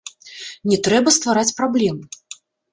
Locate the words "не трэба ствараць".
0.71-1.55